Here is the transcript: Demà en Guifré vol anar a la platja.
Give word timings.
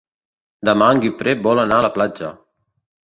Demà 0.69 0.87
en 0.95 1.03
Guifré 1.05 1.35
vol 1.49 1.61
anar 1.65 1.77
a 1.83 1.87
la 1.87 1.95
platja. 1.99 2.33